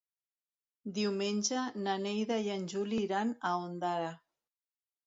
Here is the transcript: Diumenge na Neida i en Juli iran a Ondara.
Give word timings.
Diumenge 0.95 1.65
na 1.83 1.95
Neida 2.07 2.41
i 2.49 2.53
en 2.57 2.67
Juli 2.75 3.05
iran 3.11 3.39
a 3.45 3.55
Ondara. 3.69 4.15